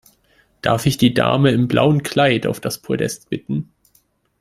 [0.63, 3.71] Darf ich die Dame im blauen Kleid auf das Podest bitten?